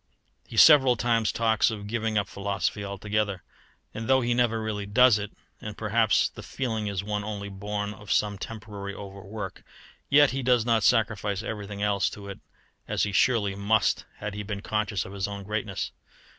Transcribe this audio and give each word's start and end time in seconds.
He 0.47 0.57
several 0.57 0.95
times 0.95 1.31
talks 1.31 1.69
of 1.69 1.85
giving 1.85 2.17
up 2.17 2.27
philosophy 2.27 2.83
altogether; 2.83 3.43
and 3.93 4.07
though 4.07 4.21
he 4.21 4.33
never 4.33 4.59
really 4.59 4.87
does 4.87 5.19
it, 5.19 5.31
and 5.61 5.77
perhaps 5.77 6.27
the 6.29 6.41
feeling 6.41 6.87
is 6.87 7.03
one 7.03 7.23
only 7.23 7.49
born 7.49 7.93
of 7.93 8.11
some 8.11 8.39
temporary 8.39 8.95
overwork, 8.95 9.63
yet 10.09 10.31
he 10.31 10.41
does 10.41 10.65
not 10.65 10.81
sacrifice 10.81 11.43
everything 11.43 11.83
else 11.83 12.09
to 12.09 12.29
it 12.29 12.39
as 12.87 13.03
he 13.03 13.11
surely 13.11 13.53
must 13.53 14.05
had 14.17 14.33
he 14.33 14.41
been 14.41 14.61
conscious 14.61 15.05
of 15.05 15.13
his 15.13 15.27
own 15.27 15.43
greatness. 15.43 15.91